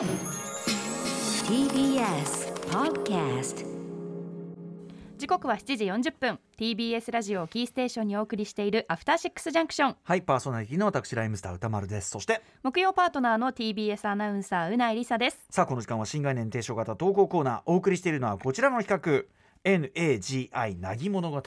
[0.00, 0.08] TBS
[2.70, 3.66] Podcast
[5.18, 6.40] 時刻は7時40分。
[6.58, 12.08] TBS ラジオをキーステーションにお送りしているアフターシックスジャンクションはいパーソナリティの私ライムスター歌丸です。
[12.08, 15.44] そして木曜パートナーの TBS アナウンサーうないりさです。
[15.50, 19.24] さあこの時間は新概念提唱型投稿コーナーお送りしているのはこちらの企画。
[19.62, 21.42] NAGI なぎ物語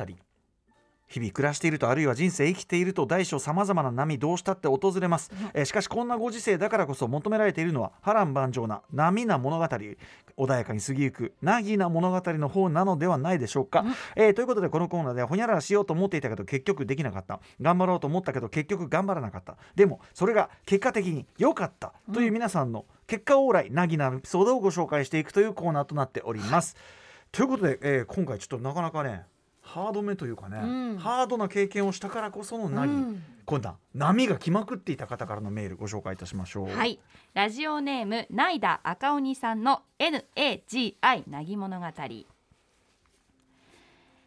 [1.13, 17.39] 日々暮らしているとあるいは人生生きていると大小さまざまな波どうしたって訪れます、えーしかしこんなご時世だからこそ求められているのは波乱万丈な波な物語穏やかに過ぎゆくなぎな物語の方なのではないでしょうか、えーということでこのコーナーではほにゃららしようと思っていたけど結局できなかった。
[17.61, 19.57] 頑張ろうと思ったけど結局頑張らなかった。
[19.75, 21.93] でもそれが結果的に良かった。
[22.13, 26.75] という皆さんの結果往来なぎなエピソードをご紹介していくというコーナーとなっております、
[27.31, 29.25] ということで、えー今回ちょっとなかなかね
[29.63, 30.97] ハードめというかね、うん。
[30.97, 33.23] ハードな経験をしたからこそのなぎ、うん。
[33.45, 36.69] 今度は波が来まくっていた方からのメールご紹介いたしましょう。
[36.69, 36.99] はい。
[37.33, 41.87] ラジオネームナイダ赤鬼さんの NAGI なぎ物語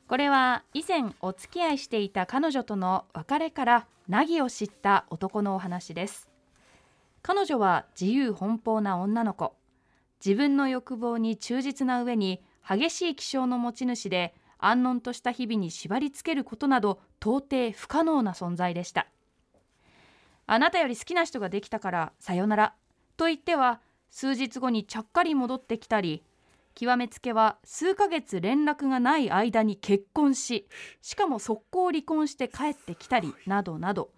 [0.09, 6.29] これは以前お付き合いしていた彼女との別れからナギを知った男のお話です。
[7.23, 9.55] 彼女は自由奔放な女の子。
[10.25, 19.07] 自分の欲望に忠実な上に激しい気性の持ち主で安穏とした日々に縛り付けることなど到底不可能な存在でした。
[20.47, 22.75] あなたより好きな人ができたからさよなら。
[23.17, 26.23] と言っては数日後にちゃっかり戻ってきたり
[26.75, 30.69] 極めつけは数ヶ月連絡がない間に結婚し
[31.01, 34.11] しかも速攻離婚して帰ってきたりなどなど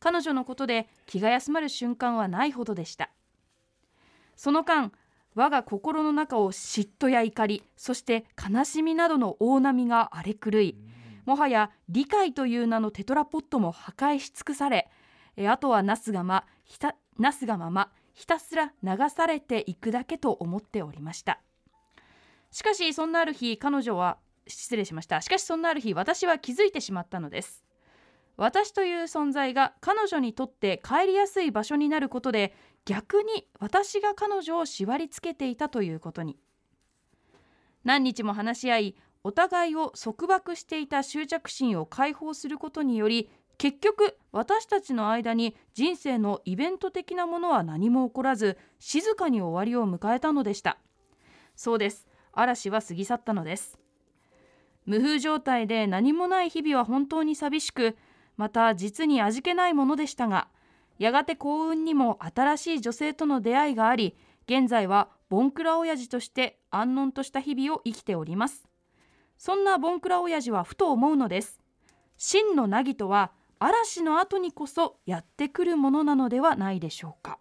[0.00, 3.10] 彼女のことで気が休まる瞬間はないほどでした。
[4.36, 4.92] その間
[5.38, 10.76] 我が心の中を嫉妬や怒りそして悲しみなどの大波が荒れ狂い
[11.26, 14.90] もはや理解という名のテトラポットも破壊し尽くされ
[15.36, 21.40] えあとはなすがまひたなすがままひたすら流されていくだけと思っておりました。
[22.50, 25.20] しかしそんなある日彼女は失礼しました。
[25.20, 27.62] しかしそんなある日私は気づいてしまったのです
[28.38, 32.54] 私という存在が彼女にとって帰りやすい場所になることで
[32.84, 36.38] 逆に私が彼女を縛り付けていたということに。
[37.84, 43.28] 何日も話し合いお互いを束縛していた執着心を解放することにより
[43.58, 50.78] 結局私たちの間に人生のイベント的なものは何も起こらず静かに終わりを迎えたのでした。
[51.56, 52.06] そうです。
[52.32, 53.80] 嵐は過ぎ去ったのです。
[54.86, 57.96] 無風状態で何もない日々は本当に寂しく
[58.38, 60.48] また実に味気ないものでしたが
[60.98, 64.16] やがて幸運にも新しい女性との出会いがあり
[64.48, 68.66] 現在はボンクラ親父として安穏とした日々を生きております。
[69.36, 71.60] そんなボンクラ親父はふと思うのです。
[72.16, 77.38] 真の凪とは嵐の後にこそやってくるものなのではないでしょうか。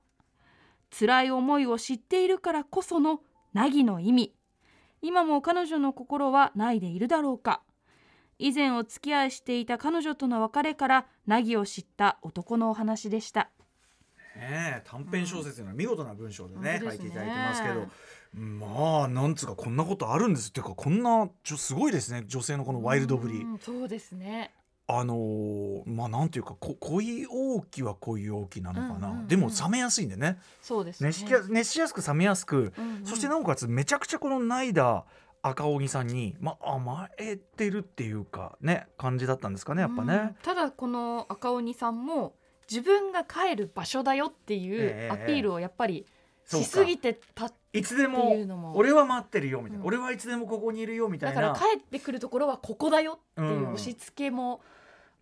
[0.97, 3.21] 辛い思いを知っているからこその
[3.53, 4.33] 凪の意味。
[5.01, 7.61] 今も彼女の心はないでいるだろうか。
[8.39, 13.49] 以前お付き合いしていた彼女との別れから凪を知った男のお話でした。
[14.35, 17.87] ねえ短編小説の見事な文章でね,、本当ですね書いていただいてますけど。
[18.33, 23.39] まあなんつうかこんなことあるんですっていうかこんなちょすごいですね女性のこのワイルドぶり。
[23.39, 24.51] うんそうですね。
[24.89, 30.37] あのーまあなんていうかこ恋多きは恋多きなのかな、うんうんうんでも冷めやすいんでね。
[30.61, 31.11] そうですね。
[31.49, 33.05] 熱しやすく冷めやすく、うんうん。
[33.05, 35.03] そしてなおかつめちゃくちゃこのナイダ
[35.41, 40.07] 赤荻さんに、まあ、甘えてるっていうかね感じだったんですかねやっぱうん。
[40.07, 40.35] ね。
[40.43, 42.35] ただこの赤鬼さんも
[42.69, 46.05] 自分が帰る場所だよっていええうアピールをやっぱり
[46.45, 49.87] しすぎてたいつでってもいうのも俺は待ってるよみたいな、うん。
[49.87, 51.41] 俺はいつでもここにいるよみたいな。
[51.41, 53.73] だから帰ってくるところはここだよっていううん。
[53.73, 54.61] 押し付けも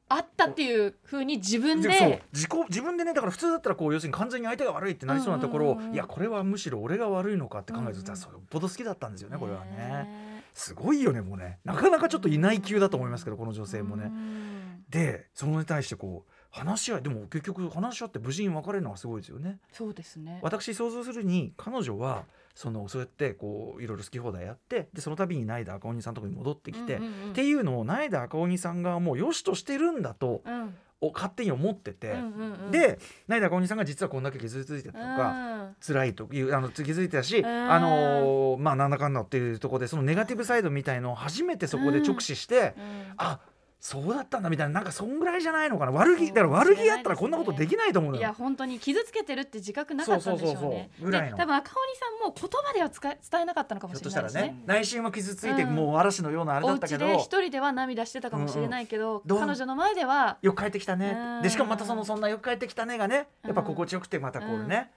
[0.08, 9.76] あったっていうふうに自分で自己自分でねだから普通だったらこう要するに完全に相手が悪いってなりそうなところを、いやこれはむしろ俺が悪いのかって考えると、うんよっぽど好きだったんですよねこれはね。
[9.76, 14.06] ねすごいよねもうねなかなかちょっといない級だと思いますけどこの女性もね。
[14.06, 19.60] うんでそのに対してこう話し合いでも結局話し合って無事に別れるのはすごいですよね。
[19.72, 27.30] そうですね私想像するに彼女はそのそうやってこういろいろ好き放題やってでその度にナイダ赤鬼さんのところに戻ってきて、うんうんうん。
[27.32, 30.74] っていうのをナイダ赤鬼さんがもう良しとしてるんだとうん。
[31.02, 32.72] を勝手に思ってて、うんうんうん。
[32.72, 32.98] で
[33.28, 35.76] ナイダ赤鬼さんが実はこんだけ傷ついてたとか、うん。
[35.86, 37.46] 辛いというあの気づいてたし、ん。
[37.46, 43.14] あのーまあなんだかんだっていうところでそのネガティブサイドみたいのを初めてそこで直視して、うん。
[43.18, 43.40] あ
[43.86, 45.92] そうだったんだみたいななんかそんぐらいじゃないのかな。
[45.92, 48.20] 悪気だから悪気あったらこんなことできないと思うのよ。
[48.20, 50.90] いや本当に傷つけてるって自覚なかったんでしょうね。
[51.00, 54.48] そうそう多分赤鬼さんも言葉では伝えなかったのかもしれないですねとし。
[54.48, 55.76] たらね内心は傷ついてうん。
[55.76, 60.40] もう嵐のようなあれおだったけど、一人では涙してたかもしれないけど、うんうん彼女の前では。
[60.42, 61.16] よく帰ってきたね。
[61.16, 64.90] うんでしかもまたそのそんなよく帰ってきたねがねやっぱ心地よくてまたこうね、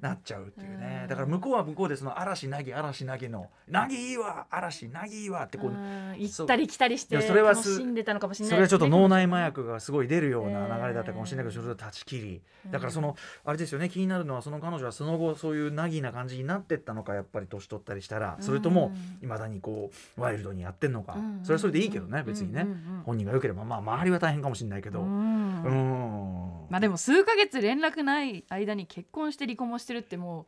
[0.00, 1.00] なっちゃうっていうね。
[1.02, 1.08] うん。
[1.08, 6.14] だから向こうは向こうでその嵐なぎ嵐なぎの「なぎいいわ嵐なぎいいわ」ってこううん。
[6.18, 12.42] 行ったり来たりしてそれは楽すしんでたのかもしれそれはちょっと脳内麻薬がすごい出るような流れだったかもしれないけど、えーそれを断ち切り。
[12.70, 18.92] だからそのあれですよね気になるのはその彼女はその後そういうナギな感じになってったのかやっぱり年取ったりしたらそれとも
[19.22, 21.14] いまだにこうワイルドにやってんのか。
[21.14, 22.66] うんそれはそれでいいけどね別にね。
[23.04, 25.00] 本人が良ければまあ周りは大変かもしれないけど。
[25.00, 26.37] ううんん
[26.70, 30.46] まあでも数ヶ月連絡ない間に結婚して離婚もしてるってもう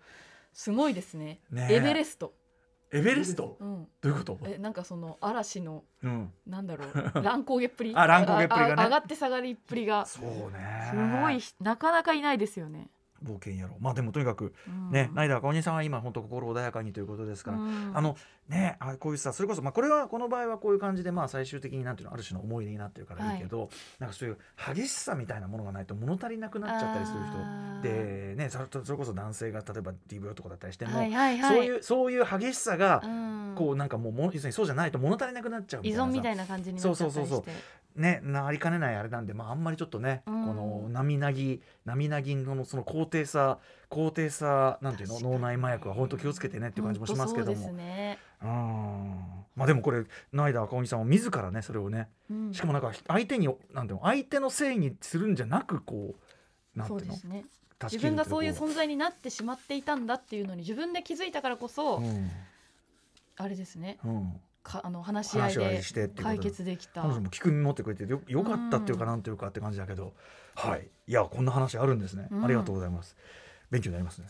[0.52, 1.40] すごいですね。
[1.50, 1.75] ねえ。
[1.76, 2.34] エベレスト、
[2.93, 3.56] エベレスト？
[3.61, 4.38] うん、どういうこと？
[4.44, 6.32] えなんかその嵐のうん。
[6.46, 6.90] なんだろう。
[7.22, 7.93] 乱高下っぷり？
[7.94, 8.84] あ乱高下っぷりがね。
[8.84, 10.05] 上がって下がりっぷりが。
[10.06, 11.20] すそうね。
[11.22, 12.90] ごいなかなかいないですよね、
[13.25, 13.76] 冒険野郎。
[13.81, 14.90] まあでもとにかくうん。
[14.90, 17.58] ねナイダーかお兄さんは今本当心穏やかにということですから。
[17.58, 17.93] うん。
[17.94, 18.17] あの
[18.49, 24.38] ねあこういうさそれこそ、まあ、これはこの場合はこういう感じで、まあ、最終的になんていうのある種の思い出になってるからいいけど、なんかそういう
[24.75, 31.56] 激しさみたいなものがないと物足りなくなっちゃったりする人で、ね、それそれこそ男性が例えば DV 男だったりしても、はいはいはい。
[31.56, 33.55] そういうそういう激しさが、うん。
[33.56, 36.11] こうなんかもうも要するにそうじゃないと物足りなくなっちゃうみ依たいなさ。
[36.11, 37.20] 存みたいな感じになっちゃったりして。
[37.20, 37.55] そうそうそう
[37.97, 40.47] ね、なりかねないあれなんで、まあ、あんまりちょっとね、うん。
[40.47, 43.59] この波なぎ波なぎのその高低差
[43.89, 47.73] 高低差なんていうの脳内麻薬は本当気をつけてねっていう感じもしますけども。
[47.73, 48.19] ね。
[48.43, 48.49] うん。
[49.57, 52.55] まあでもこれナイダー赤鬼さんは自らねそれをねうん。
[52.55, 56.15] しかもなんか相手になんていうの相手のせいにするんじゃなくこ
[56.77, 57.45] うなんていうのそうですね。
[57.85, 62.31] 自分がそういうこ存在になってしまっていたんだっていうのに自分で気づいたからこそ、うん。
[63.37, 63.99] あれですね。
[64.05, 67.02] うんかあの話し合いで解決できた。
[67.02, 70.12] 彼女も聞く耳持ってくれてよよかったっていうかなんていうかって感じだけど、
[70.55, 70.88] はい。
[71.06, 72.44] いやこんな話あるんですね、うん。
[72.44, 73.17] ありがとうございます。
[73.70, 74.28] 勉強になりますね。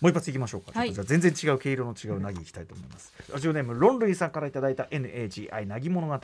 [0.00, 0.92] もう一発いきましょうか、はい。
[0.92, 3.14] じゃあ全然違う毛色の違うなぎいきたいと思います。
[3.32, 6.20] ラジオネームロンルイさんからいただいた NAGI なぎ物語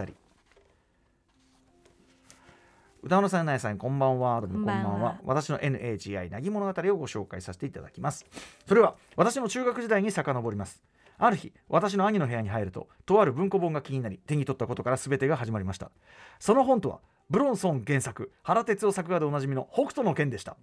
[3.05, 4.41] 歌野さん、なやさん、こんばんは。
[4.43, 4.85] どうもこんばんは。
[4.85, 5.21] こんばんは。
[5.25, 8.27] 私の NAGI なぎ物語をご紹介させていただきます。
[8.69, 10.81] それは私の中学時代に遡ります。
[11.25, 15.93] ある日、私の兄の部屋に入ると、とある文庫本が気になり、手に取ったことから全てが始まりました。
[16.41, 16.99] その本とは、
[17.31, 20.57] ブロンソン原作、原哲夫作画でおなじみの北斗の拳でした。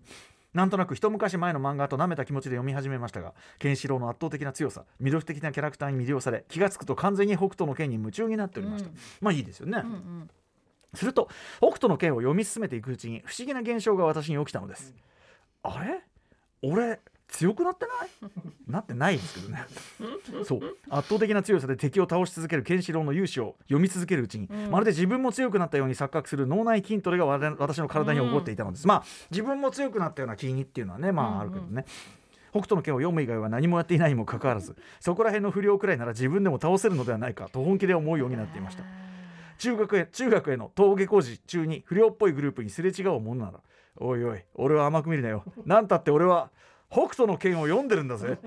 [0.53, 8.89] なんとなく一昔前の漫画と舐めた気持ちで読み始めましたが、ケンシロウの圧倒的な強さ、魅力的なキャラクターに魅了され、気がつくと完全に北斗の拳に夢中になっておりました。
[8.89, 9.81] うんまあいいですよね。
[9.83, 10.29] うんうん
[10.95, 11.29] すると
[11.59, 14.95] 北斗の拳を読み進めていくうちに不思議な現象が私に起きたのです
[15.61, 16.01] あれ？
[16.63, 18.31] 俺強くなってない？
[18.67, 19.63] なってないですけどね。
[20.43, 20.61] そう。
[20.89, 24.71] 圧倒的な強さで敵を倒し続けるケンシロウの勇姿を読み続けるうちに、うん。
[24.71, 31.85] まるで自分も強くなったように錯覚する脳内筋トレが私の体に起こっていたのです、まあ自分も強くなったような気にっていうのはねまああるけどね、
[32.51, 38.83] 北斗の拳を読む以外は何もやっていないにもかかわらずそこら辺の不良くらいなら自分でも倒せるのではないかと本気で思うようになっていました。
[39.59, 43.59] 中学へ中学への登下校時中に不良っぽいグループにすれ違うものなら
[43.97, 45.43] おいおい俺は甘く見るなよ。
[45.65, 46.49] なんたって俺は
[46.91, 48.39] 北斗の拳を読んでるんだぜ。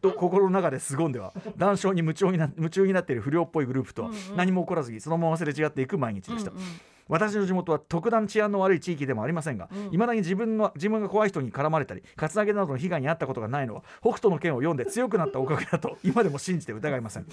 [0.00, 1.32] と心の中で凄んでは。
[1.56, 6.64] 談笑に夢中にな夢中になっている不良っぽいグループと何も起こらずにそのまますれ違っていく毎日でした、うんうん。
[7.08, 9.78] 私の地元は特段治安の悪い地域でもありませんがうん。
[9.78, 17.26] いま、未だに自分の自分が怖い人に絡まれたりカツアゲなどの被害に遭ったことがないのは北斗の拳を読んで強くなったおかげだと 今でも信じて疑いません。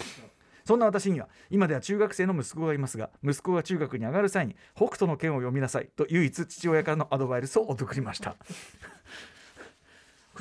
[0.65, 8.35] そんな私には今では中学生の息子がいますが息子が中学に上がる際に北斗の拳を読みなさいと唯一父親からのアドバイスを送りました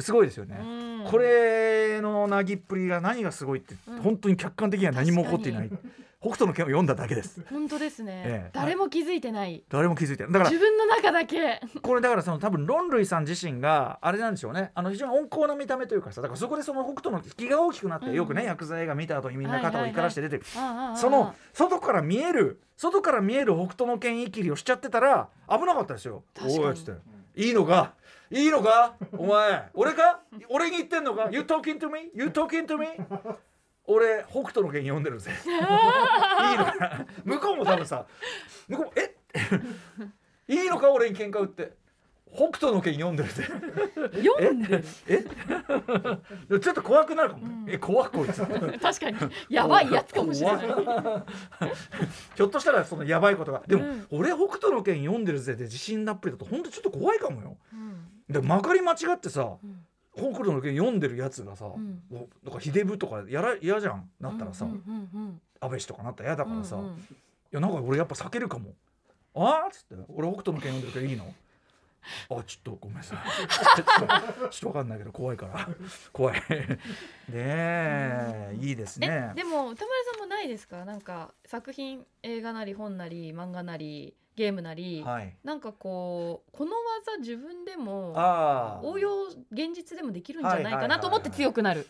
[0.03, 1.11] すごいですよね、うん。
[1.11, 4.03] これのなぎっぷりが何がすごいって、うん。
[4.03, 5.71] 本当に客観的には何も起こっていない。
[6.21, 7.41] 北斗の拳を読んだだけです。
[7.49, 8.51] 本当ですね、ええ。
[8.53, 9.63] 誰も気づいてない。
[9.69, 10.33] 誰も気づいてない。
[10.33, 11.61] だから自分の中だけ。
[11.81, 14.73] これだからその多分ロンルイさん自身があれなんでしょうね。
[14.75, 18.15] あの非常に温厚な見た目というかさだからそこでその北斗の気が大きくなって、うん。
[18.15, 20.43] よくね薬剤映画見た後にみんな肩を怒らして出てる、
[20.97, 26.25] その外から見える外から見える北斗の拳いきりをしちゃってたら危なかったですよ。
[26.35, 26.59] 確かに。
[26.65, 27.95] おいいのか？
[28.33, 28.97] いいのか？
[29.17, 30.21] お前俺か？
[30.49, 32.11] 俺に言ってんのか ?You talking to me?
[32.13, 32.89] You talking to me?
[33.85, 35.31] 俺北斗の拳読んでるぜ。
[35.47, 35.51] いい
[36.59, 37.07] のか？
[37.25, 38.07] 向こうも多分さ
[38.67, 39.15] 向こうもえ？
[40.53, 40.91] いいのか？
[40.91, 41.75] 俺に喧嘩売って
[42.35, 43.45] 北斗の拳読んでるぜ。
[44.23, 44.85] 読んでる。
[45.09, 45.25] え？
[46.61, 47.47] ちょっと怖くなるかも。
[47.47, 47.65] うん。
[47.69, 48.39] え怖っこいつ。
[48.47, 49.17] 確かに。
[49.49, 50.67] やばいやつかもしれない。
[52.37, 53.63] ひょっとしたらそのやばいことが。
[53.67, 54.07] でも、うん。
[54.11, 55.57] 俺北斗の拳読んでるぜ。
[55.57, 57.57] で自信たっぷりだと本当ちょっと怖いかもよ。
[57.73, 58.07] うん。
[58.29, 59.85] でまかり間違ってさうん。
[60.15, 62.03] 北斗の拳読んでるやつがさ、うん。
[62.11, 62.21] な
[62.51, 64.11] んか秀部とかやら嫌じゃん？
[64.21, 66.97] なったらさ、うんうんうん安倍氏とかなったら嫌だからさ、いうんうん。
[67.53, 68.75] やなんか俺やっぱ避けるかも。
[69.35, 70.05] あーっつって。
[70.09, 71.35] 俺北斗の拳読んでるからいいの？
[72.31, 73.19] あちょっとごめんなさい。
[73.49, 75.69] ちょっとちょっとわかんないけど怖いから。
[76.13, 76.41] 怖い。
[77.29, 79.31] ねえいいですね。
[79.33, 80.85] えでも歌丸さんもないですか？
[80.85, 85.37] なんか作品映画なり本なり漫画なりゲームなり、はい。
[85.45, 86.73] なんかこうこの
[87.05, 88.13] 技自分でも
[88.85, 90.91] 応用現実でもできるんじゃないはいはいはいはい。
[90.91, 91.87] かなと思って強くなる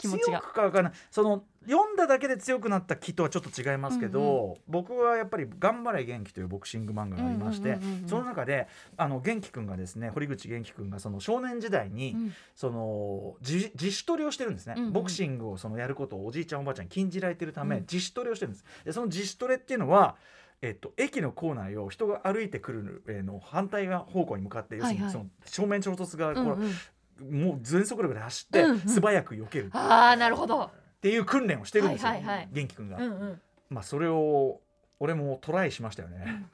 [0.00, 0.40] 気持ち強が。
[0.40, 0.92] くかわかんない。
[1.10, 8.66] その読んだだけで強くなった気とはちょっと違いますけど、僕はやっぱり「頑張れ元気」というボクシング漫画がありまして、うんうんうんうんその中で
[8.96, 12.32] あの元気くんがですね堀口元気くんがその少年時代に、うん。
[12.54, 17.82] その自自主トレをしてるんですね、うんうんボクシングをそのやることをおじいちゃんおばあちゃんに禁じられてるため、うん。
[17.82, 18.64] 自主トレをしてるんです。
[18.84, 20.16] でその自主トレっていうのは
[20.62, 26.72] えっと、駅の構内を人が歩いてくるえーの反対側方向に向かって、要するにその正面衝突がこう、うんうん
[27.20, 28.78] もう全速力で走って、うんうん。
[28.80, 30.70] 素早く避けるっああなるほど。
[31.00, 32.48] ていう訓練をしてるんですよ、はいはいはい。
[32.52, 33.40] 元気くんが、うんうん。
[33.68, 34.60] まあそれを
[34.98, 36.44] 俺もトライしましたよね、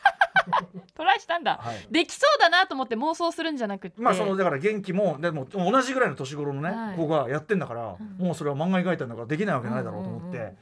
[0.94, 1.58] トライしたんだ。
[1.60, 1.86] はい。
[1.90, 4.00] できそうだなと思って妄想するんじゃなくて。
[4.00, 6.96] まあそのだから元気もでも同じぐらいの年頃のね、はい。
[6.96, 8.26] 子がやってんだから、うん。
[8.26, 10.58] もうそれは漫画描いたんだからできないわけないだろうと思って、うんうんうん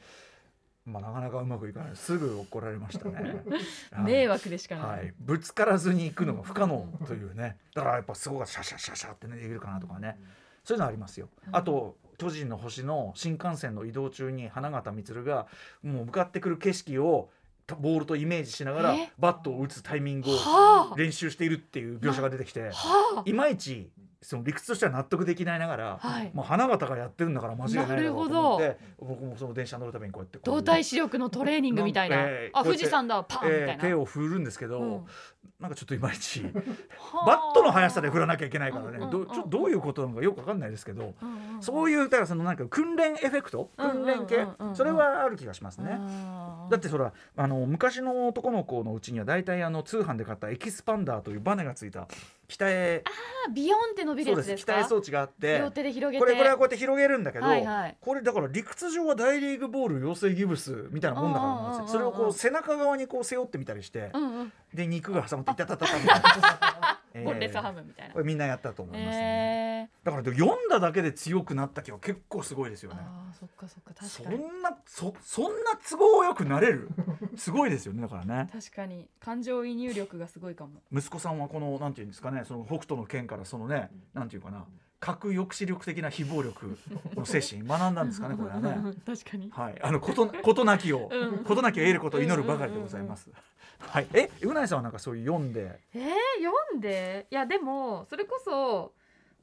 [0.85, 1.95] まあなかなかうまくいかない。
[1.95, 3.43] すぐ怒られましたね。
[3.91, 4.03] はい。
[4.03, 4.87] 迷惑でしかない。
[4.87, 7.57] はい、ぶつからずに行くのが不可能というね。
[7.73, 10.19] だからやっぱすごいシャシャシャシャってねできるかなとかね
[10.63, 11.55] そういうのありますよ、うん。
[11.55, 15.47] あと巨人の星の新幹線の移動中に花形満が
[15.81, 17.29] もう向かってくる景色を
[17.79, 19.11] ボールとイメージしながらえ？
[19.17, 20.95] バットを打つタイミングをはあ。
[20.97, 23.23] 練習しているっていう描写が出てきてはあ。
[23.25, 23.89] いまいち
[24.25, 26.31] その理屈としては納得できないながら、はい。
[26.33, 32.17] まあ、花形がやってるんだから間違いないだろうと思って僕もその電車乗るためにこうやって動体視力のトレーニングみたいな。
[32.27, 33.73] えーあ富士山だパンみたいえな。
[33.75, 35.05] ー手を振るんですけど、うん。
[35.59, 36.41] なんかちょっといまいち
[36.97, 37.25] はあ。
[37.25, 43.69] バットの速さで振らなきゃいけないからね、うんうんどちょどういうことなのかよくわかんないですけど、うんうんそういうだからそのなんか訓練エフェクト？
[43.77, 44.75] 訓練系、うんうんうん。
[44.75, 45.99] それはある気がしますね。
[46.69, 52.07] だってそらあの昔の男の子のうちには大体あの通販で買ったエキスパンダーというバネがついた
[52.47, 56.23] 北へあビヨンって伸びるそうですやつですか装置があって両手で広げて。
[56.23, 57.97] これこれはこうやって広げるんだけど、はいはい。
[57.99, 64.53] これだから理屈上は大リーグボール養成ギブスみたいなもんだからなんですよそれをこう背中側にこう背負ってみたりして、うんうん。
[64.73, 69.64] で肉が挟まっていたたたたみたいな、えーボンレスハムみたいなこれみんなやったと思いますね、え
[70.05, 73.01] だから読んだだけで強くなった気は結構すごいですよー、ね。
[73.03, 74.49] あーそっかそっかそ確かに。
[74.59, 76.89] んなそそんな都合よくなれる？
[77.35, 78.47] すごいですよねだからね。
[78.53, 79.09] 確かに。
[79.19, 80.81] 感情移入力がすごいかも。
[80.91, 84.63] 息子さんはこのなんていうんですかねその北斗の拳からそのねなんていうかな。
[84.99, 86.77] 核抑止力的な非暴力
[87.15, 88.75] の精神学んだんですかねこれはね。
[89.05, 89.49] 確かに。
[89.51, 89.81] はい。
[89.81, 91.43] あのことことなきを うん。
[91.43, 93.29] ことなきを得ることを祈るばかりでございます。
[93.79, 94.07] はい。
[94.13, 95.79] えうないさんはなんかそういう読んで。
[95.95, 96.03] えー、
[96.43, 97.25] 読んで？
[97.31, 98.93] いやでもそれこそ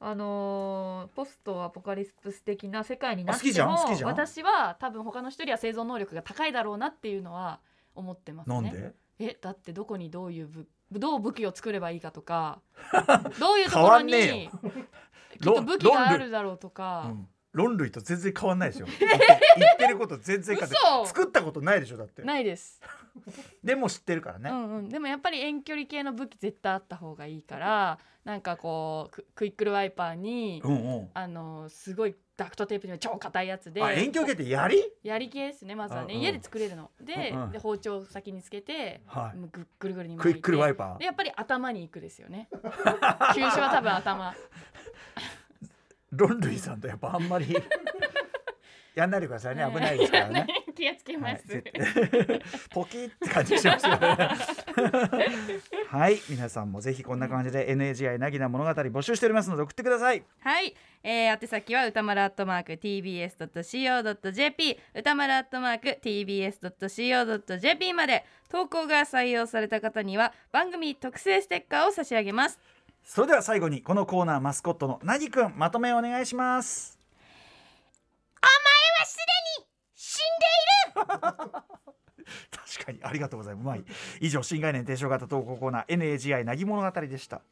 [0.05, 3.77] あのーポストアポカリプス的な世界になっあ好きじてもゃん？
[3.87, 4.11] 好きじゃん？
[4.11, 7.61] 私は多分他の人よりは生存能力が高いだろうなっていうのは
[7.95, 8.55] 思ってますね。
[8.55, 8.93] なんで？
[9.21, 12.61] えだってどこにどういう武どう武器を作ればいいかとか
[13.39, 14.51] どういうと変ころにわんねえよ。
[15.33, 18.87] きっと武器があるだろうとか、うん論類と全然変わんないですよ。
[18.87, 19.07] 言って
[19.59, 22.23] 言ってること全然変わ作ったことないでしょだって。
[22.23, 22.81] ないです、
[23.63, 31.09] でも知ってるからね、うんうん、でもやっぱり遠距離系の武器絶対あった方がいいからなんかこうククイックルワイパーに、うんうん。
[31.13, 34.81] あのすごいダクトテープに超硬いやつであ遠距離系って槍？
[35.03, 36.23] やり系ですねまずはね、うんうん。
[36.25, 36.91] 家で作れるの。
[37.01, 37.53] で,、うんうん。
[37.53, 39.39] で包丁を先につけて、はい。
[39.39, 40.99] ぐぐるぐるに巻いてクイックルワイパー？
[40.99, 42.49] でやっぱり頭に行くですよね。
[43.35, 44.35] 急所は多分頭。
[46.13, 47.57] 論類さんとやっぱあんまり
[48.95, 49.65] やんないでくださいね。
[49.73, 51.63] 危ないですからね気をつけます、はい
[52.71, 54.01] ポキって感じしますよね。
[55.89, 60.25] はい皆さんもぜひこんな感じで NAGI なぎな物語募集しておりますので送ってください。
[60.41, 72.59] はい、えー、宛先は歌丸アットマーク tbs.co.jp 歌丸アットマーク tbs.co.jp まで投稿が採用された方には番組特製ステッカーを差し上げます。
[73.05, 76.99] それでは最後にこのコーナーマスコットのなぎくんまとめをお願いします
[82.51, 83.85] 確かにありがとうございますうまい
[84.21, 87.43] 以上新概念提唱型投稿コーナー NAGI なぎ物語でした